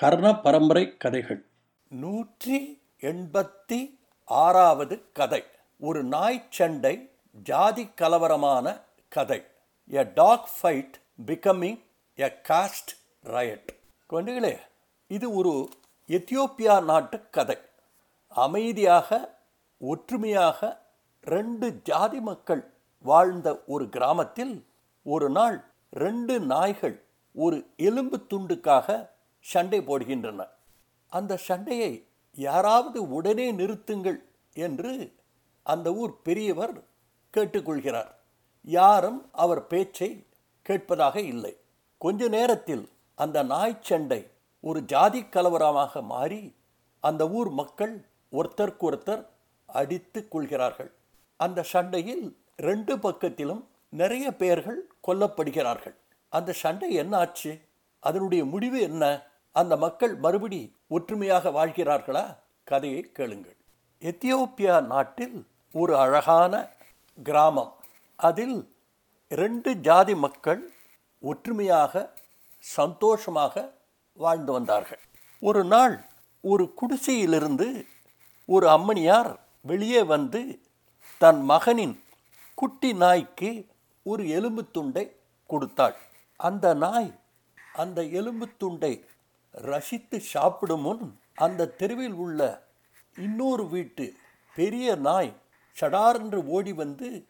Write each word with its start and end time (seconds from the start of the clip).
கர்ண 0.00 0.40
பரம்பரை 0.40 0.96
கதைகள் 0.96 1.44
நூற்றி 1.88 2.82
எண்பத்தி 3.00 3.98
ஆறாவது 4.24 5.12
கதை. 5.12 5.42
ஒரு 5.78 6.04
நாய் 6.04 6.46
சண்டை 6.50 7.10
ஜாதி 7.32 7.84
கலவரமான 7.84 8.80
கதை. 9.08 9.42
A 9.90 10.02
dog 10.14 10.48
fight 10.56 10.96
becoming 11.26 11.78
a 12.14 12.28
caste 12.48 12.92
riot 13.24 13.68
குழந்தைகளே 14.10 14.54
இது 15.06 15.34
ஒரு 15.34 15.68
எத்தியோப்பியா 16.08 16.84
நாட்டு 16.84 17.30
கதை. 17.30 17.58
அமைதியாக 18.28 19.36
ஒற்றுமையாக 19.78 20.82
ரெண்டு 21.20 21.80
ஜாதி 21.82 22.20
மக்கள் 22.20 22.72
வாழ்ந்த 23.04 23.62
ஒரு 23.66 23.88
கிராமத்தில் 23.88 24.64
ஒரு 25.02 25.30
நாள் 25.30 25.64
ரெண்டு 25.90 26.40
நாய்கள் 26.40 27.02
ஒரு 27.32 27.66
எலும்பு 27.76 28.26
துண்டுக்காக 28.30 29.10
சண்டை 29.40 29.80
போடுகின்றன. 29.80 30.48
அந்த 31.08 31.36
சண்டையை 31.36 32.06
யாராவது 32.32 33.10
உடனே 33.10 33.52
நிறுத்துங்கள் 33.52 34.22
என்று 34.52 35.12
அந்த 35.62 35.92
ஊர் 35.92 36.22
பெரியவர் 36.22 36.82
கேட்டுக்கொள்கிறார். 37.36 38.10
யாரும் 38.62 39.28
அவர் 39.32 39.66
பேச்சை 39.66 40.26
கேட்பதாக 40.62 41.20
இல்லை. 41.20 41.56
கொஞ்ச 41.98 42.28
நேரத்தில் 42.28 42.88
அந்த 43.14 43.42
நாய் 43.42 43.78
சண்டை 43.80 44.30
ஒரு 44.60 44.82
ஜாதி 44.82 45.22
கலவரமாக 45.22 46.02
மாறி 46.02 46.54
அந்த 47.00 47.28
ஊர் 47.28 47.50
மக்கள் 47.50 48.04
ஒருத்தருக்கொருத்தர் 48.32 49.26
அடித்து 49.66 50.28
கொள்கிறார்கள். 50.28 50.92
அந்த 51.36 51.62
சண்டையில் 51.62 52.36
ரெண்டு 52.56 52.96
பக்கத்திலும் 52.96 53.64
நிறைய 53.88 54.36
பேர்கள் 54.36 54.88
கொல்லப்படுகிறார்கள். 55.06 55.94
அந்த 56.28 56.52
சண்டை 56.52 56.92
என்ன 56.92 57.16
ஆச்சு 57.16 57.60
அதனுடைய 58.00 58.44
முடிவு 58.44 58.80
என்ன? 58.80 59.29
அந்த 59.52 59.76
மக்கள் 59.76 60.14
மறுபடி 60.14 60.76
ஒற்றுமையாக 60.88 61.50
வாழ்கிறார்களா? 61.50 62.36
கதையை 62.64 63.12
கேளுங்கள். 63.12 63.56
எத்தியோப்பியா 64.00 64.86
நாட்டில் 64.86 65.46
ஒரு 65.72 65.96
அழகான 65.96 66.68
கிராமம். 67.22 67.72
அதில் 68.16 68.74
ரெண்டு 69.28 69.76
ஜாதி 69.76 70.14
மக்கள் 70.14 70.72
ஒற்றுமையாக 71.20 72.14
சந்தோஷமாக 72.58 73.74
வாழ்ந்து 74.12 74.52
வந்தார்கள். 74.52 75.02
ஒரு 75.40 75.64
நாள் 75.64 76.04
ஒரு 76.40 76.74
குடிசையிலிருந்து 76.74 77.86
ஒரு 78.46 78.66
அம்மணியார் 78.66 79.36
வெளியே 79.60 80.02
வந்து 80.02 80.60
தன் 81.18 81.42
மகனின் 81.42 82.02
குட்டி 82.54 82.92
நாய்க்கு 82.92 83.66
ஒரு 84.02 84.28
எலும்பு 84.28 84.70
துண்டை 84.70 85.16
கொடுத்தாள். 85.46 85.96
அந்த 86.36 86.74
நாய் 86.74 87.18
அந்த 87.74 88.02
எலும்பு 88.04 88.48
துண்டை 88.56 89.04
ரசித்து 89.50 90.20
சாப்பிடும் 90.20 90.80
முன் 90.80 91.20
அந்த 91.34 91.68
தெருவில் 91.68 92.12
உள்ள 92.12 92.68
இன்னொரு 93.16 93.68
வீட்டு 93.68 94.14
பெரிய 94.54 94.94
நாய் 94.94 95.36
சடாரென்று 95.80 96.44
ஓடி 96.44 96.72
வந்து 96.72 97.26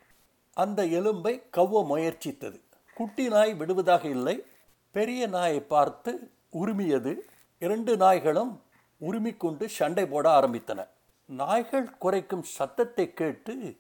அந்த 0.53 0.87
எலும்பை 0.87 1.43
கவ்வ 1.57 1.85
முயற்சித்தது. 1.87 2.61
குட்டி 2.95 3.29
நாய் 3.29 3.55
விடுவதாக 3.55 4.09
இல்லை. 4.09 4.45
பெரிய 4.91 5.27
நாயை 5.27 5.61
பார்த்து 5.61 6.31
உரிமியது. 6.53 7.17
இரண்டு 7.59 7.97
நாய்களும் 7.97 8.63
உரிமிக்கொண்டு 9.01 9.67
சண்டை 9.67 10.07
போட 10.07 10.41
ஆரம்பித்தன. 10.41 10.89
நாய்கள் 11.27 11.99
குறைக்கும் 11.99 12.43
சத்தத்தை 12.43 13.13
கேட்டு 13.13 13.77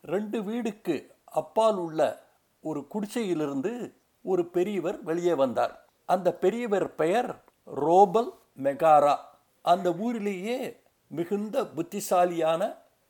ரெண்டு 0.00 0.42
வீடுக்கு 0.42 1.14
அப்பால் 1.24 1.76
உள்ள 1.76 2.30
ஒரு 2.60 2.86
குடிசையிலிருந்து 2.94 3.92
ஒரு 4.22 4.46
பெரியவர் 4.46 5.02
வெளியே 5.02 5.34
வந்தார். 5.34 5.88
அந்த 6.04 6.34
பெரியவர் 6.34 6.94
பெயர் 6.94 7.44
ரோபல் 7.64 8.30
மெகாரா 8.62 9.16
அந்த 9.62 9.92
ஊரிலேயே 9.92 10.80
மிகுந்த 11.06 11.66
புத்திசாலியான 11.66 12.62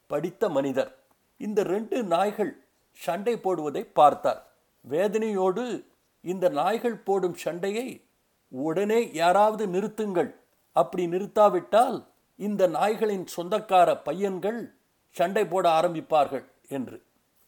படித்த 0.07 0.49
மனிதர். 0.49 0.99
இந்த 1.37 1.63
ரெண்டு 1.63 2.03
நாய்கள் 2.03 2.65
சண்டை 2.91 3.39
போடுவதை 3.39 3.83
பார்த்தார். 3.83 4.53
வேதனையோடு 4.89 5.85
இந்த 6.21 6.49
நாய்கள் 6.49 6.97
போடும் 6.97 7.35
சண்டையை 7.35 8.05
உடனே 8.49 9.13
யாராவது 9.13 9.67
நிறுத்துங்கள். 9.67 10.35
அப்படி 10.73 11.07
நிறுத்தாவிட்டால் 11.07 12.05
இந்த 12.37 12.69
நாய்களின் 12.69 13.27
சொந்தக்கார 13.37 14.03
பையன்கள் 14.05 14.75
சண்டை 15.11 15.47
போட 15.47 15.69
ஆரம்பிப்பார்கள் 15.81 16.45
என்று. 16.69 17.03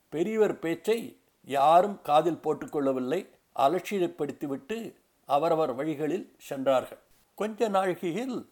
பெரியவர் 0.09 0.59
பேச்சை 0.59 1.19
யாரும் 1.45 2.01
காதில் 2.03 2.43
போட்டுக்கொள்ளவில்லை. 2.45 3.29
அலட்சியப்படுத்திவிட்டு 3.57 4.95
அவரவர் 5.27 5.75
வழிகளில் 5.75 6.37
சென்றார்கள். 6.39 6.99
கொஞ்ச 7.35 7.69
நாழிகையில் 7.69 8.47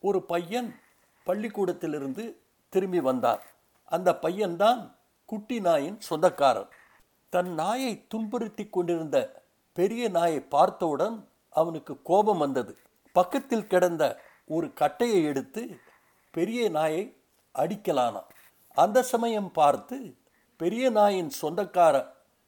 ஒரு 0.00 0.22
பையன் 0.22 0.80
பள்ளிக்கூடத்திலிருந்து 1.24 2.36
திரும்பி 2.68 3.00
வந்தார். 3.00 3.46
அந்த 3.84 4.18
பையன்தான் 4.22 4.94
குட்டி 5.26 5.60
நாயின் 5.60 6.00
சொந்தக்காரர். 6.00 6.68
தன் 7.28 7.54
நாயை 7.54 8.06
துன்புறுத்தி 8.06 8.66
கொண்டிருந்த 8.66 9.42
பெரிய 9.72 10.08
நாயை 10.08 10.40
பார்த்தவுடன் 10.40 11.28
அவனுக்கு 11.50 12.02
கோபம் 12.02 12.38
வந்தது. 12.38 12.78
பக்கத்தில் 13.12 13.66
கிடந்த 13.66 14.20
ஒரு 14.46 14.72
கட்டையை 14.72 15.24
எடுத்து 15.24 15.78
பெரிய 16.30 16.68
நாயை 16.68 17.16
அடிக்கலானான். 17.54 18.26
அந்த 18.74 19.02
சமயம் 19.02 19.52
பார்த்து 19.52 20.16
பெரிய 20.56 20.90
நாயின் 20.90 21.30
சொந்தக்கார 21.42 22.06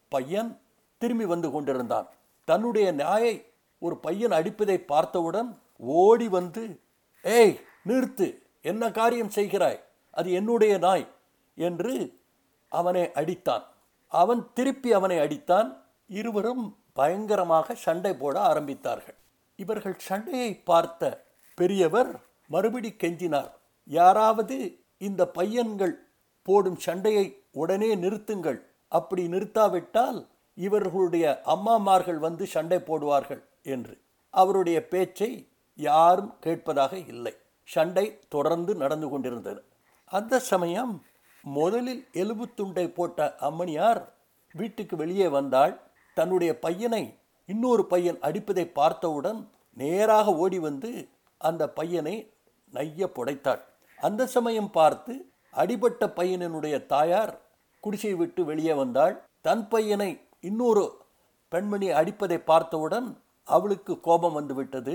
பையன் 0.09 0.61
திரும்பி 0.99 1.25
வந்து 1.25 1.51
கொண்டிருந்தான். 1.51 2.09
தன்னுடைய 2.45 2.93
நாயை 2.93 3.54
ஒரு 3.87 3.97
பையன் 4.07 4.35
அடிப்பதை 4.39 4.79
பார்த்தவுடன் 4.93 5.51
ஓடி 6.03 6.27
வந்து 6.39 6.65
ஏய் 7.25 7.55
நிறுத்து 7.89 8.27
என்ன 8.71 8.83
காரியம் 8.99 9.35
செய்கிறாய்? 9.37 9.81
அது 10.19 10.29
என்னுடைய 10.39 10.75
நாய் 10.87 11.07
என்று 11.69 11.95
அவனை 12.73 13.05
அடித்தான். 13.21 13.65
அவன் 14.13 14.43
திருப்பி 14.57 14.91
அவனை 14.99 15.19
அடித்தான். 15.25 15.69
இருவரும் 16.21 16.65
பயங்கரமாக 16.99 17.75
சண்டை 17.85 18.13
போட 18.23 18.37
ஆரம்பித்தார்கள். 18.51 19.19
இவர்கள் 19.59 19.97
சண்டையை 20.09 20.51
பார்த்த 20.71 21.03
பெரியவர் 21.59 22.11
மறுபடி 22.55 22.91
கெஞ்சினார் 23.03 23.53
யாராவது 23.89 24.57
இந்த 25.07 25.23
பையன்கள் 25.39 25.95
போடும் 26.49 26.79
சண்டையை 26.87 27.27
உடனே 27.63 27.91
நிறுத்துங்கள். 28.05 28.61
அப்படி 28.93 29.23
நிறுத்தாவிட்டால் 29.35 30.19
இவர்களுடைய 30.59 31.27
அம்மாமார்கள் 31.55 32.21
வந்து 32.27 32.45
சண்டை 32.55 32.79
போடுவார்கள். 32.89 33.43
என்று. 33.65 34.01
அவருடைய 34.31 34.89
பேச்சை 34.89 35.49
யாரும் 35.75 36.33
கேட்பதாக 36.41 36.99
இல்லை. 36.99 37.33
சண்டை 37.65 38.19
தொடர்ந்து 38.29 38.75
நடந்து 38.75 39.09
கொண்டிருந்தது. 39.09 39.65
அந்த 40.05 40.39
சமயம் 40.39 41.05
முதலில் 41.43 42.09
எலும்பு 42.13 42.47
துண்டை 42.55 42.89
போட்ட 42.89 43.37
அம்மணியார் 43.41 44.01
வீட்டுக்கு 44.53 44.97
வெளியே 44.97 45.29
வந்தாள். 45.29 45.81
தன்னுடைய 46.15 46.59
பையனை 46.59 47.19
இன்னொரு 47.47 47.85
பையன் 47.85 48.19
அடிப்பதை 48.21 48.73
பார்த்தவுடன் 48.73 49.51
நேராக 49.73 50.35
ஓடி 50.35 50.59
வந்து 50.59 51.09
அந்த 51.39 51.69
பையனை 51.69 52.33
நைய 52.73 53.07
புடைத்தாள். 53.15 53.63
அந்த 53.99 54.27
சமயம் 54.27 54.71
பார்த்து 54.71 55.33
அடிபட்ட 55.55 56.07
பையனினுடைய 56.07 56.87
தாயார் 56.87 57.41
குடிசை 57.81 58.15
விட்டு 58.15 58.45
வெளியே 58.45 58.73
வந்தாள். 58.73 59.25
தன் 59.41 59.69
பையனை 59.69 60.21
இன்னொரு 60.41 61.03
பெண்மணி 61.49 61.91
அடிப்பதை 61.91 62.39
பார்த்தவுடன் 62.39 63.09
அவளுக்கு 63.45 64.01
கோபம் 64.01 64.33
வந்துவிட்டது. 64.33 64.95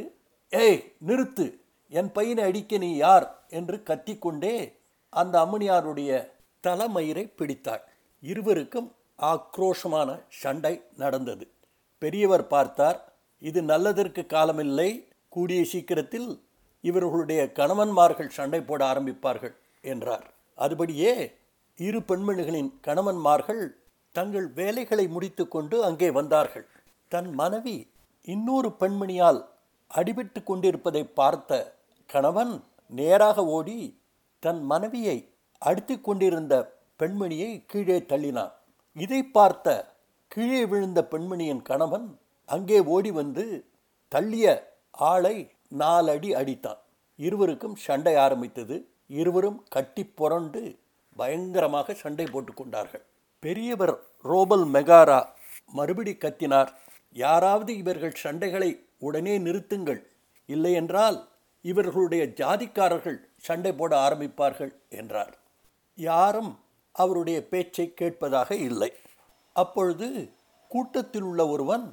ஏய் 0.50 0.94
நிறுத்து. 1.08 1.46
என் 1.92 2.12
பையனை 2.12 2.44
அடிக்க 2.44 2.78
நீ 2.78 2.96
யார்? 2.96 3.46
என்று 3.50 3.84
கத்திக்கொண்டே 3.86 4.74
அந்த 5.14 5.36
அம்மணியாருடைய 5.46 6.12
தலைமயிரை 6.68 7.34
பிடித்தாள். 7.36 7.84
இருவருக்கும் 8.24 8.96
ஆக்ரோஷமான 9.20 10.10
சண்டை 10.28 10.82
நடந்தது. 10.98 11.48
பெரியவர் 12.00 12.48
பார்த்தார் 12.48 13.14
இது 13.40 13.62
நல்லதற்கு 13.62 14.22
காலமில்லை. 14.36 15.08
கூடிய 15.30 15.66
சீக்கிரத்தில் 15.66 16.30
இவர்களுடைய 16.82 17.52
கணவன்மார்கள் 17.56 18.28
சண்டை 18.28 18.62
போட 18.62 18.86
ஆரம்பிப்பார்கள் 18.86 19.56
என்றார். 19.82 20.26
அதுபடியே 20.58 21.14
இரு 21.76 22.00
பெண்மணிகளின் 22.00 22.72
கணவன்மார்கள் 22.88 23.64
தங்கள் 24.12 24.48
வேலைகளை 24.52 25.08
முடித்துக்கொண்டு 25.08 25.84
அங்கே 25.84 26.12
வந்தார்கள். 26.12 26.68
தன் 27.08 27.34
மனைவி 27.34 27.92
இன்னொரு 28.30 28.70
பெண்மணியால் 28.82 29.40
அடிபட்டு 29.92 30.40
கொண்டிருப்பதை 30.50 31.04
பார்த்த 31.20 31.60
கணவன் 32.10 32.54
நேராக 33.00 33.46
ஓடி 33.58 33.78
தன் 34.44 34.62
மனைவியை 34.72 35.18
அடித்து 35.62 35.96
கொண்டிருந்த 36.02 36.54
பெண்மணியை 37.02 37.52
கீழே 37.72 37.98
தள்ளினான். 38.12 38.54
இதை 38.96 39.22
பார்த்த 39.38 39.68
கீழே 40.34 40.62
விழுந்த 40.72 41.00
பெண்மணியின் 41.12 41.64
கணவன் 41.70 42.08
அங்கே 42.50 42.80
ஓடி 42.96 43.12
வந்து 43.20 43.46
தள்ளிய 44.12 44.46
ஆளை 45.12 45.36
நாலடி 45.82 46.30
அடித்தான். 46.40 46.80
இருவருக்கும் 47.20 47.78
சண்டை 47.86 48.14
ஆரம்பித்தது. 48.26 48.76
இருவரும் 49.20 49.60
கட்டி 49.76 50.04
புரண்டு 50.20 50.62
பயங்கரமாக 51.20 51.94
சண்டை 52.04 52.26
போட்டுக்கொண்டார்கள் 52.34 53.06
பெரியவர் 53.44 53.94
ரோபல் 54.32 54.66
மெகாரா 54.76 55.20
மறுபடி 55.78 56.14
கத்தினார். 56.24 56.72
யாராவது 57.16 57.72
இவர்கள் 57.78 58.22
சண்டைகளை 58.24 58.72
உடனே 59.00 59.36
நிறுத்துங்கள். 59.38 60.02
இல்லையென்றால் 60.46 61.18
இவர்களுடைய 61.66 62.24
ஜாதிக்காரர்கள் 62.42 63.18
சண்டை 63.38 63.72
போட 63.74 63.92
ஆரம்பிப்பார்கள் 64.08 64.72
என்றார். 64.90 65.34
யாரும் 65.98 66.52
அவருடைய 66.96 67.40
பேச்சை 67.48 67.94
கேட்பதாக 67.94 68.50
இல்லை. 68.70 68.92
அப்பொழுது 69.56 70.08
கூட்டத்தில் 70.72 71.24
உள்ள 71.24 71.42
ஒருவன் 71.48 71.86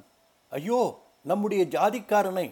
ஐயோ 0.51 0.81
நம்முடைய 1.21 1.63
ஜாதிக்காரனை 1.65 2.47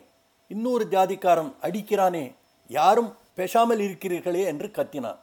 இன்னொரு 0.52 0.86
ஜாதிக்காரன் 0.86 1.52
அடிக்கிறானே 1.62 2.26
யாரும் 2.70 3.12
பேசாமல் 3.36 3.80
இருக்கிறீர்களே 3.80 4.42
என்று 4.46 4.68
கத்தினான். 4.68 5.20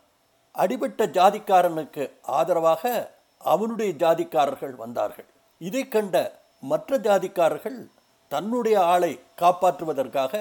அடிபட்ட 0.54 1.02
ஜாதிக்காரனுக்கு 1.18 2.04
ஆதரவாக 2.38 2.82
அவனுடைய 3.40 3.92
ஜாதிக்காரர்கள் 3.92 4.74
வந்தார்கள். 4.74 5.28
இதை 5.60 5.82
கண்ட 5.88 6.16
மற்ற 6.62 6.98
ஜாதிக்காரர்கள் 7.06 7.78
தன்னுடைய 8.32 8.76
ஆளை 8.92 9.12
காப்பாற்றுவதற்காக 9.42 10.34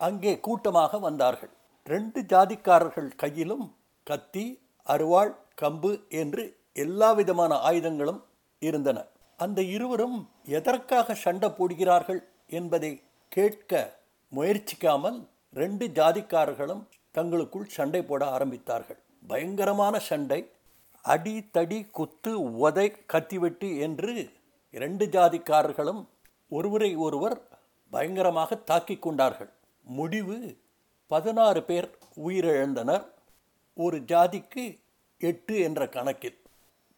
அங்கே 0.00 0.32
கூட்டமாக 0.46 0.98
வந்தார்கள். 0.98 1.52
ரெண்டு 1.86 2.20
ஜாதிக்காரர்கள் 2.32 3.10
கையிலும் 3.22 3.66
கத்தி 4.06 4.46
அருவாள் 4.86 5.32
கம்பு 5.62 5.92
என்று 6.22 6.42
எல்லா 6.84 7.08
விதமான 7.18 7.52
ஆயுதங்களும் 7.68 8.20
இருந்தன. 8.62 8.98
அந்த 9.38 9.60
இருவரும் 9.76 10.18
எதற்காக 10.58 11.14
சண்டை 11.24 11.48
போடுகிறார்கள் 11.50 12.20
என்பதை 12.58 12.92
கேட்க 13.32 13.72
முயற்சிக்காமல் 14.32 15.18
ரெண்டு 15.54 15.84
ஜாதிக்காரர்களும் 15.98 16.82
தங்களுக்குள் 17.14 17.68
சண்டை 17.76 18.00
போட 18.02 18.22
ஆரம்பித்தார்கள். 18.36 19.00
பயங்கரமான 19.30 19.94
சண்டை 20.08 20.40
அடி 21.04 21.36
தடி 21.56 21.78
குத்து 21.98 22.32
உதை 22.66 22.86
கத்திவெட்டு 23.12 23.68
என்று 23.86 24.12
இரண்டு 24.70 25.06
ஜாதிக்காரர்களும் 25.06 26.06
ஒருவரை 26.48 26.96
ஒருவர் 26.96 27.48
பயங்கரமாக 27.90 28.56
தாக்கிக் 28.56 29.02
கொண்டார்கள். 29.02 29.52
முடிவு 29.82 30.56
பதினாறு 31.06 31.62
பேர் 31.62 31.98
உயிரிழந்தனர். 32.16 33.04
ஒரு 33.74 33.98
ஜாதிக்கு 33.98 34.78
எட்டு 35.18 35.58
என்ற 35.58 35.88
கணக்கில். 35.88 36.38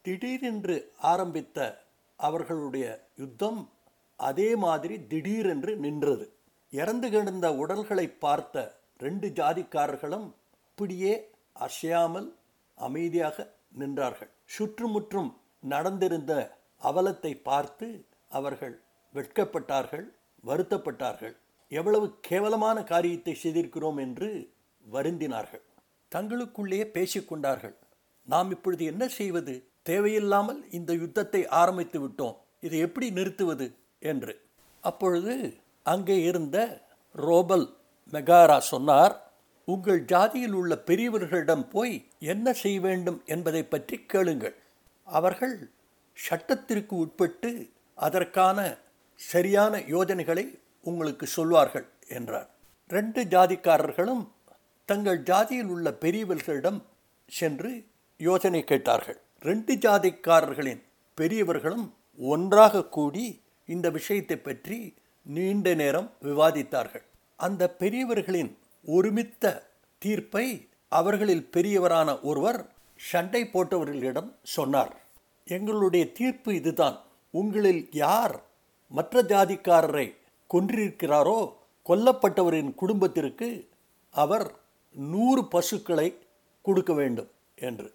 திடீரென்று 0.02 0.92
ஆரம்பித்த 0.98 1.84
அவர்களுடைய 2.16 3.06
யுத்தம் 3.16 3.70
அதே 4.16 4.56
மாதிரி 4.56 5.06
திடீரென்று 5.06 5.76
நின்றது. 5.76 6.32
இறந்து 6.70 7.10
கிடந்த 7.10 7.54
உடல்களை 7.54 8.08
பார்த்த 8.08 8.78
ரெண்டு 8.98 9.28
ஜாதிக்காரர்களும் 9.28 10.32
இப்படியே 10.70 11.30
அசையாமல் 11.52 12.36
அமைதியாக 12.74 13.52
நின்றார்கள். 13.78 14.30
சுற்றுமுற்றும் 14.44 15.40
நடந்திருந்த 15.60 16.58
அவலத்தை 16.82 17.32
பார்த்து 17.42 17.86
அவர்கள் 18.38 18.74
வெட்கப்பட்டார்கள் 19.14 20.06
வருத்தப்பட்டார்கள். 20.44 21.34
எவ்வளவு 21.72 22.06
கேவலமான 22.28 22.78
காரியத்தை 22.82 23.34
செய்திருக்கிறோம் 23.42 23.98
என்று 24.04 24.28
வருந்தினார்கள். 24.84 25.64
தங்களுக்குள்ளே 26.12 26.84
பேசிக்கொண்டார்கள் 26.96 27.74
நாம் 28.28 28.48
இப்பொழுது 28.50 28.84
என்ன 28.84 29.04
செய்வது? 29.18 29.54
தேவையில்லாமல் 29.82 30.60
இந்த 30.78 30.92
யுத்தத்தை 30.92 31.42
ஆரம்பித்து 31.60 31.98
விட்டோம். 32.00 32.36
இதை 32.60 32.78
எப்படி 32.86 33.06
நிறுத்துவது 33.10 33.66
என்று. 34.02 34.34
அப்பொழுது 34.84 35.34
அங்கே 35.86 36.16
இருந்த 36.22 36.56
ரோபல் 37.14 37.66
மெகாரா 38.12 38.58
சொன்னார் 38.72 39.14
உங்கள் 39.68 40.00
ஜாதியில் 40.12 40.56
உள்ள 40.60 40.74
பெரியவர்களிடம் 40.88 41.66
போய் 41.70 41.94
என்ன 42.32 42.52
செய்ய 42.52 42.78
வேண்டும் 42.80 43.18
என்பதை 43.26 43.62
பற்றி 43.64 43.96
கேளுங்கள். 44.12 44.56
அவர்கள் 45.06 45.54
சட்டத்திற்கு 46.26 46.94
உட்பட்டு 47.04 47.50
அதற்கான 47.98 48.58
சரியான 49.20 49.74
யோஜனைகளை 49.94 50.44
உங்களுக்கு 50.86 51.26
சொல்வார்கள் 51.36 51.86
என்றார். 52.16 52.48
ரெண்டு 52.90 53.20
ஜாதிக்காரர்களும் 53.34 54.22
தங்கள் 54.88 55.20
ஜாதியில் 55.30 55.70
உள்ள 55.74 55.88
பெரியவர்களிடம் 56.04 56.80
சென்று 57.38 57.70
யோசனை 58.20 58.62
கேட்டார்கள். 58.64 59.18
ரெண்டு 59.48 59.72
ஜாதிக்காரர்களின் 59.84 60.80
பெரியவர்களும் 61.18 61.86
ஒன்றாக 62.20 62.84
கூடி 62.96 63.26
இந்த 63.68 63.86
விஷயத்தை 63.98 64.38
பற்றி 64.38 64.78
நீண்ட 65.26 65.74
நேரம் 65.74 66.08
விவாதித்தார்கள். 66.28 67.04
அந்த 67.38 67.62
பெரியவர்களின் 67.82 68.50
ஒருமித்த 68.86 69.44
தீர்ப்பை 70.02 70.46
அவர்களில் 70.98 71.46
பெரியவரான 71.54 72.08
ஒருவர் 72.30 72.60
சண்டை 73.00 73.42
போட்டவர்களிடம் 73.52 74.30
சொன்னார். 74.56 74.92
எங்களுடைய 75.44 76.12
தீர்ப்பு 76.12 76.54
இதுதான். 76.54 77.00
உங்களில் 77.30 77.88
யார் 77.92 78.42
மற்ற 78.88 79.22
ஜாதிக்காரரை 79.22 80.14
கொன்றிருக்கிறாரோ 80.54 81.52
கொல்லப்பட்டவரின் 81.86 82.74
குடும்பத்திற்கு 82.74 83.68
அவர் 84.10 84.52
நூறு 84.90 85.44
பசுக்களை 85.44 86.18
கொடுக்க 86.62 86.92
வேண்டும் 86.92 87.30
என்று. 87.54 87.92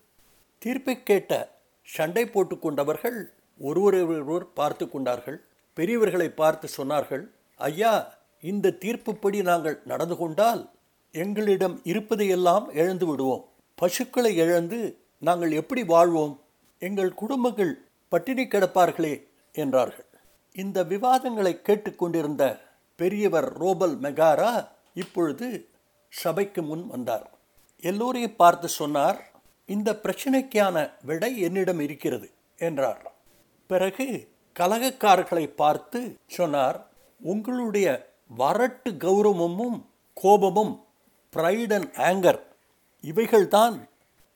தீர்ப்பை 0.58 1.04
கேட்ட 1.04 1.60
சண்டை 1.84 2.26
போட்டு 2.26 2.60
கொண்டவர்கள் 2.60 3.34
ஒருவரை 3.60 4.04
ஒருவர் 4.04 4.54
பார்த்து 4.54 4.90
கொண்டார்கள். 4.90 5.42
பெரியவர்களை 5.74 6.30
பார்த்து 6.30 6.68
சொன்னார்கள் 6.78 7.28
ஐயா 7.56 8.18
இந்த 8.42 8.76
தீர்ப்புப்படி 8.80 9.42
நாங்கள் 9.42 9.82
நடந்து 9.86 10.18
கொண்டால் 10.18 10.70
எங்களிடம் 11.12 11.82
இருப்பதையெல்லாம் 11.84 12.74
இழந்து 12.74 13.06
விடுவோம். 13.06 13.46
பசுக்களை 13.76 14.36
இழந்து 14.36 14.98
நாங்கள் 15.20 15.52
எப்படி 15.52 15.84
வாழ்வோம்? 15.84 16.40
எங்கள் 16.88 17.12
குடும்பங்கள் 17.22 17.72
பட்டினி 18.12 18.44
கிடப்பார்களே 18.44 19.14
என்றார்கள். 19.62 20.10
இந்த 20.56 20.78
விவாதங்களை 20.92 21.54
கேட்டுக்கொண்டிருந்த 21.68 22.44
பெரியவர் 23.00 23.48
ரோபல் 23.62 23.96
மெகாரா 24.06 24.52
இப்பொழுது 24.94 25.48
சபைக்கு 26.14 26.62
முன் 26.64 26.84
வந்தார். 26.88 27.26
எல்லோரையும் 27.84 28.40
பார்த்து 28.42 28.68
சொன்னார் 28.80 29.20
இந்த 29.70 29.90
பிரச்சனைக்கான 30.04 30.76
விடை 31.10 31.32
என்னிடம் 31.48 31.82
இருக்கிறது 31.86 32.28
என்றார். 32.68 33.02
பிறகு 33.70 34.08
கலகக்காரர்களை 34.60 35.46
பார்த்து 35.62 36.02
சொன்னார் 36.38 36.78
உங்களுடைய 37.22 37.88
வரட்டு 38.38 38.92
கௌரவமும் 39.06 39.80
கோபமும் 40.18 40.74
ப்ரைட் 41.34 41.76
அண்ட் 41.78 41.92
ஆங்கர் 42.10 42.42
இவைகள்தான் 43.04 43.76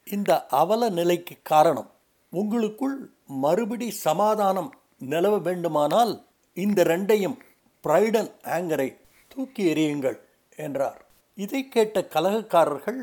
இந்த 0.08 0.32
அவல 0.62 0.89
நிலைக்கு 1.00 1.36
காரணம். 1.51 1.89
உங்களுக்குள் 2.29 2.98
மறுபடி 3.43 3.91
சமாதானம் 3.91 4.71
நிலவ 5.12 5.36
வேண்டுமானால் 5.38 6.13
இந்த 6.53 6.83
ரெண்டையும் 6.83 7.38
ப்ரைடன் 7.83 8.31
ஆங்கரை 8.55 8.89
தூக்கி 9.27 9.63
எறியுங்கள் 9.74 10.17
என்றார். 10.55 11.00
இதை 11.38 11.62
கேட்ட 11.67 12.07
கலகக்காரர்கள் 12.13 13.01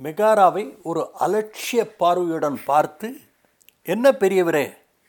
மெகாராவை 0.00 0.64
ஒரு 0.82 1.02
அலட்சிய 1.20 1.80
பார்வையுடன் 1.96 2.58
பார்த்து 2.64 3.08
என்ன 3.82 4.12
பெரியவரே 4.12 4.66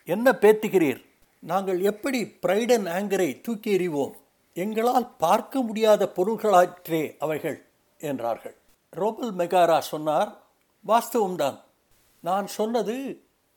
என்ன 0.07 0.31
பேத்துகிறீர்? 0.31 1.01
நாங்கள் 1.43 1.79
எப்படி 1.81 2.19
ப்ரைடன் 2.23 2.85
ஆங்கரை 2.87 3.41
தூக்கி 3.41 3.69
எறிவோம்? 3.77 4.13
எங்களால் 4.53 5.07
பார்க்க 5.17 5.61
முடியாத 5.61 6.11
பொருள்களாற்றே 6.15 7.01
அவைகள் 7.19 7.57
என்றார்கள். 7.99 8.55
ரோபல் 8.89 9.33
மெகாரா 9.33 9.79
சொன்னார் 9.79 10.29
வாஸ்தவம்தான். 10.85 11.57
நான் 12.23 12.47
சொன்னது 12.47 12.95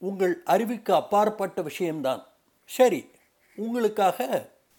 உங்கள் 0.09 0.35
அறிவுக்கு 0.55 0.93
அப்பாற்பட்ட 1.01 1.59
விஷயம்தான். 1.63 2.23
சரி 2.71 3.01
உங்களுக்காக 3.59 4.19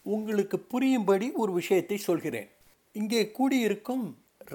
உங்களுக்கு 0.05 0.57
புரியும்படி 0.71 1.27
ஒரு 1.41 1.51
விஷயத்தை 1.59 1.97
சொல்கிறேன். 2.07 2.49
இங்கே 2.95 3.21
கூடியிருக்கும் 3.37 4.05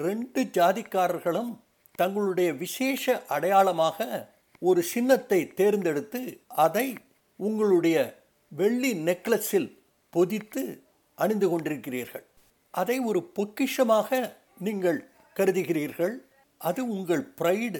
ரெண்டு 0.05 0.41
ஜாதிக்காரர்களும் 0.57 1.51
தங்களுடைய 1.99 2.49
விசேஷ 2.63 3.13
அடையாளமாக 3.35 4.07
ஒரு 4.61 4.81
சின்னத்தை 4.93 5.39
தேர்ந்தெடுத்து 5.59 6.21
அதை 6.65 6.87
உங்களுடைய 7.39 7.97
வெள்ளி 8.51 8.91
நெக்லஸில் 9.07 9.69
பொதித்து 10.13 10.63
அணிந்து 11.17 11.47
கொண்டிருக்கிறீர்கள். 11.49 12.25
அதை 12.73 12.97
ஒரு 13.09 13.19
பொக்கிஷமாக 13.37 14.09
நீங்கள் 14.67 14.99
கருதுகிறீர்கள். 15.35 16.15
அது 16.61 16.81
உங்கள் 16.95 17.23
ப்ரைடு 17.39 17.79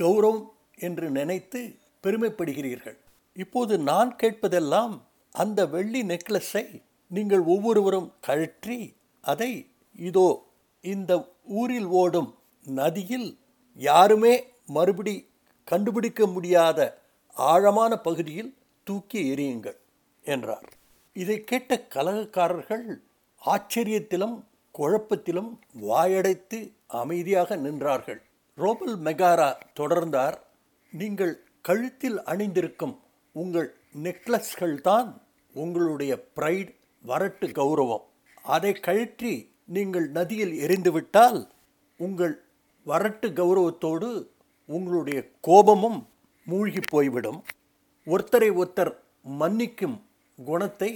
கௌரவம் 0.00 0.42
என்று 0.86 1.06
நினைத்து 1.10 1.60
பெருமைப்படுகிறீர்கள். 2.04 2.98
இப்போது 3.36 3.74
நான் 3.90 4.10
கேட்பதெல்லாம் 4.16 4.94
அந்த 5.34 5.60
வெள்ளி 5.66 6.02
நெக்லஸை 6.02 6.64
நீங்கள் 7.10 7.44
ஒவ்வொருவரும் 7.54 8.08
கழற்றி 8.26 8.78
அதை 9.24 9.50
இதோ 9.98 10.28
இந்த 10.84 11.12
ஊரில் 11.60 11.88
ஓடும் 12.00 12.30
நதியில் 12.66 13.28
யாருமே 13.78 14.34
மறுபடி 14.76 15.14
கண்டுபிடிக்க 15.68 16.26
முடியாத 16.26 16.78
ஆழமான 17.36 17.92
பகுதியில் 18.06 18.52
தூக்கி 18.86 19.20
எறியுங்கள் 19.32 19.78
என்றார். 20.24 20.68
இதை 21.16 21.36
கேட்ட 21.44 21.80
கலகக்காரர்கள் 21.94 22.86
ஆச்சரியத்திலும் 23.42 24.36
குழப்பத்திலும் 24.74 25.50
வாயடைத்து 25.88 26.58
அமைதியாக 26.86 27.56
நின்றார்கள். 27.56 28.20
ரோபல் 28.58 28.96
மெகாரா 29.06 29.50
தொடர்ந்தார் 29.80 30.36
நீங்கள் 30.92 31.34
கழுத்தில் 31.64 32.18
அணிந்திருக்கும் 32.24 32.94
உங்கள் 33.32 33.68
நெக்லஸ்கள் 34.04 34.76
தான் 34.80 35.10
உங்களுடைய 35.54 36.12
ப்ரைட் 36.36 36.72
வரட்டு 37.04 37.46
கௌரவம். 37.58 38.04
அதை 38.54 38.72
கழற்றி 38.86 39.32
நீங்கள் 39.76 40.06
நதியில் 40.10 40.54
எரிந்துவிட்டால் 40.64 41.38
உங்கள் 41.96 42.34
வரட்டு 42.86 43.28
கௌரவத்தோடு 43.40 44.08
உங்களுடைய 44.68 45.18
கோபமும் 45.40 45.98
மூழ்கி 46.46 46.82
போய்விடும். 46.90 47.40
ஒருத்தரை 48.06 48.50
ஒருத்தர் 48.60 48.92
மன்னிக்கும் 49.40 49.96
குணத்தை 50.38 50.90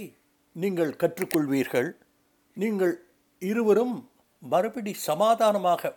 நீங்கள் 0.55 0.93
கற்றுக்கொள்வீர்கள். 1.01 1.89
நீங்கள் 2.57 2.95
இருவரும் 3.41 3.95
மறுபடி 4.41 4.93
சமாதானமாக 5.09 5.93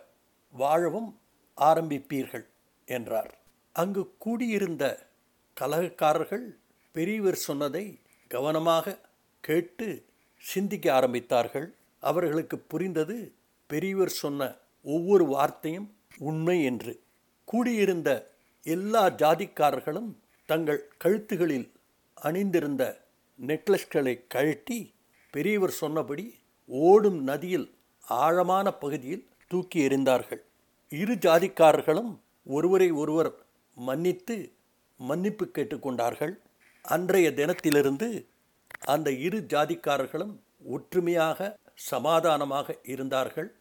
வாழவும் 0.53 1.09
ஆரம்பிப்பீர்கள் 1.57 2.45
என்றார். 2.87 3.31
அங்கு 3.77 4.03
கூடியிருந்த 4.17 4.83
கலகக்காரர்கள் 5.57 6.45
பெரியவர் 6.95 7.39
சொன்னதை 7.47 7.85
கவனமாக 8.31 8.95
கேட்டு 9.43 9.87
சிந்திக்க 10.43 10.85
ஆரம்பித்தார்கள். 10.99 11.67
அவர்களுக்கு 12.03 12.57
புரிந்தது 12.71 13.17
பெரியவர் 13.69 14.13
சொன்ன 14.21 14.41
ஒவ்வொரு 14.85 15.25
வார்த்தையும் 15.25 15.87
உண்மை 16.29 16.57
என்று. 16.63 16.93
கூடியிருந்த 17.47 18.09
எல்லா 18.65 19.03
ஜாதிக்காரர்களும் 19.21 20.09
தங்கள் 20.49 20.81
கழுத்துகளில் 21.03 21.67
அணிந்திருந்த 22.17 22.83
நெக்லஸ்களை 23.39 24.13
கழட்டி 24.27 24.79
பெரியவர் 25.33 25.75
சொன்னபடி 25.81 26.25
ஓடும் 26.69 27.19
நதியில் 27.23 27.67
ஆழமான 28.03 28.67
பகுதியில் 28.73 29.25
தூக்கி 29.51 29.79
எறிந்தார்கள் 29.87 30.41
இரு 30.91 31.15
ஜாதிக்காரர்களும் 31.25 32.11
ஒருவரை 32.47 32.89
ஒருவர் 33.01 33.31
மன்னித்து 33.77 34.53
மன்னிப்பு 34.97 35.45
கேட்டுக்கொண்டார்கள். 35.45 36.33
அன்றைய 36.81 37.31
தினத்திலிருந்து 37.31 38.27
அந்த 38.85 39.11
இரு 39.11 39.39
ஜாதிக்காரர்களும் 39.39 40.35
ஒற்றுமையாக 40.63 41.57
சமாதானமாக 41.73 42.77
இருந்தார்கள். 42.83 43.55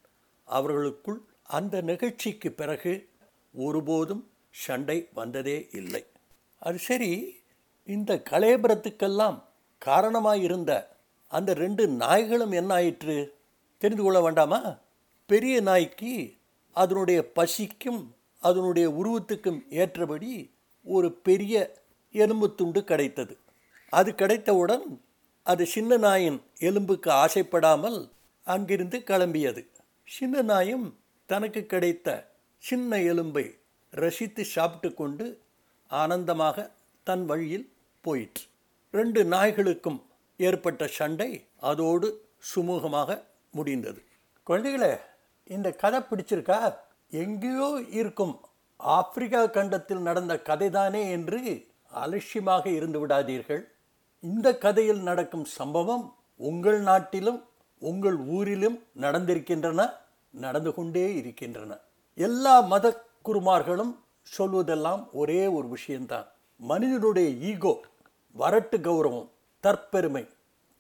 அவர்களுக்குள் 0.45 1.21
அந்த 1.43 1.81
நிகழ்ச்சிக்கு 1.81 2.53
பிறகு 2.53 3.09
ஒருபோதும் 3.53 4.31
சண்டை 4.51 5.09
வந்ததே 5.15 5.69
இல்லை. 5.73 6.05
அது 6.59 6.79
சரி 6.79 7.41
இந்த 7.85 8.23
கலேபரத்துக்கெல்லாம் 8.31 9.43
காரணமாயிருந்த 9.79 10.89
அந்த 11.29 11.55
ரெண்டு 11.55 11.89
நாய்களும் 11.89 12.53
என்ன 12.53 12.75
ஆயிற்று 12.75 13.37
தெரிந்து 13.79 14.03
கொள்ள 14.03 14.21
வேண்டாமா? 14.21 14.79
பெரிய 15.27 15.61
நாய்க்கு 15.61 16.35
அதனுடைய 16.73 17.33
பசிக்கும் 17.33 18.16
அதனுடைய 18.49 18.87
உருவத்துக்கும் 19.01 19.61
ஏற்றபடி 19.83 20.31
ஒரு 20.87 21.09
பெரிய 21.29 21.55
எலும்பு 22.15 22.49
துண்டு 22.59 22.81
கிடைத்தது. 22.91 23.35
அது 23.93 24.11
கிடைத்தவுடன் 24.15 24.87
அது 25.47 25.65
சின்ன 25.75 25.97
நாயின் 26.07 26.39
எலும்புக்கு 26.69 27.11
ஆசைப்படாமல் 27.25 27.99
அங்கிருந்து 28.47 28.99
கிளம்பியது. 29.11 29.63
சின்ன 30.09 30.43
நாயும் 30.53 30.87
தனக்கு 31.31 31.61
கிடைத்த 31.73 32.09
சின்ன 32.63 32.99
எலும்பை 33.11 33.45
ரசித்து 34.03 34.43
சாப்பிட்டு 34.55 34.89
கொண்டு 35.01 35.27
ஆனந்தமாக 35.91 36.67
தன் 37.07 37.25
வழியில் 37.31 37.67
போயிற்று. 38.05 38.45
ரெண்டு 38.95 39.21
நாய்களுக்கும் 39.35 40.01
ஏற்பட்ட 40.41 40.87
சண்டை 40.99 41.31
அதோடு 41.71 42.09
சுமூகமாக 42.51 43.11
முடிந்தது. 43.51 44.01
குழந்தைகளே 44.47 44.93
இந்த 45.55 45.69
கதை 45.83 46.01
பிடிச்சிருக்கா? 46.01 46.59
எங்கேயோ 47.13 47.69
இருக்கும் 48.01 48.35
ஆப்பிரிக்கா 48.81 49.43
கண்டத்தில் 49.51 50.03
நடந்த 50.09 50.35
கதைதானே 50.49 51.03
என்று 51.17 51.41
அலட்சியமாக 51.93 52.65
இருந்து 52.71 52.99
விடாதீர்கள். 53.03 53.63
இந்த 54.21 54.49
கதையில் 54.65 55.03
நடக்கும் 55.09 55.47
சம்பவம் 55.59 56.05
உங்கள் 56.41 56.81
நாட்டிலும் 56.81 57.41
உங்கள் 57.83 58.19
ஊரிலும் 58.37 58.79
நடந்திருக்கின்றன 59.01 59.81
நடந்து 60.35 60.71
கொண்டே 60.75 61.07
இருக்கின்றன. 61.17 61.73
எல்லா 62.19 62.55
மத 62.73 62.87
குருமார்களும் 63.29 63.93
சொல்வதெல்லாம் 64.37 65.03
ஒரே 65.13 65.41
ஒரு 65.57 65.67
விஷயம்தான். 65.69 66.27
மனிதனுடைய 66.61 67.29
ஈகோ 67.51 67.75
வரட்டு 68.37 68.79
கௌரவம் 68.87 69.29
தற்பெருமை 69.65 70.25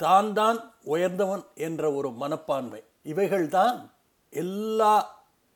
தான் 0.00 0.32
தான் 0.32 0.58
உயர்ந்தவன் 0.84 1.44
என்ற 1.66 1.82
ஒரு 1.98 2.08
மனப்பான்மை. 2.22 2.80
இவைகள்தான் 3.12 3.76
எல்லா 4.32 4.94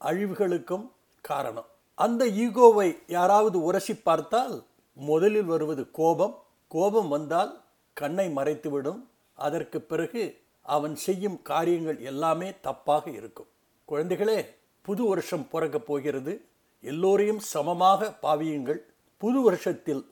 அழிவுகளுக்கும் 0.01 0.91
காரணம். 1.21 1.67
அந்த 1.95 2.27
ஈகோவை 2.27 2.99
யாராவது 3.07 3.63
உரசி 3.63 3.95
பார்த்தால் 3.95 4.65
முதலில் 4.93 5.45
வருவது 5.45 5.91
கோபம். 5.91 6.43
கோபம் 6.69 7.09
வந்தால் 7.09 7.63
கண்ணை 7.93 8.35
மறைத்துவிடும். 8.35 9.01
அதற்கு 9.35 9.81
பிறகு 9.81 10.23
அவன் 10.63 10.95
செய்யும் 10.97 11.43
காரியங்கள் 11.43 11.99
எல்லாமே 11.99 12.51
தப்பாக 12.51 13.09
இருக்கும். 13.09 13.47
குழந்தைகளே 13.89 14.47
புது 14.83 15.05
வருஷம் 15.05 15.49
பிறக்கப் 15.49 15.87
போகிறது. 15.87 16.33
எல்லோரையும் 16.81 17.39
சமமாக 17.39 18.19
பாவியுங்கள். 18.23 18.81
புது 19.19 19.41
வருஷத்தில் 19.41 20.03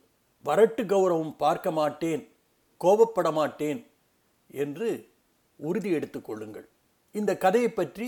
வரட்டு 0.45 0.83
கௌரவம் 0.83 1.35
பார்க்க 1.37 1.71
மாட்டேன் 1.71 2.23
கோபப்பட 2.79 3.31
மாட்டேன் 3.31 3.79
என்று 4.47 4.89
உறுதி 5.55 5.91
எடுத்துக்கொள்ளுங்கள் 5.93 6.67
இந்த 7.11 7.37
கதையை 7.37 7.69
பற்றி 7.71 8.07